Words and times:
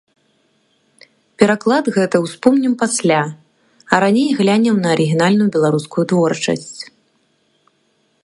Пераклад 1.41 1.85
гэты 1.97 2.21
ўспомнім 2.25 2.73
пасля, 2.83 3.19
а 3.93 4.01
раней 4.05 4.27
глянем 4.39 4.75
на 4.85 4.89
арыгінальную 4.95 5.49
беларускую 5.57 6.03
творчасць. 6.13 6.75